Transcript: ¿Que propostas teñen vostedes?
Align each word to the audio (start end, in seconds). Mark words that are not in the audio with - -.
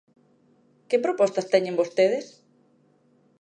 ¿Que 0.89 0.97
propostas 1.05 1.49
teñen 1.53 1.79
vostedes? 1.81 2.25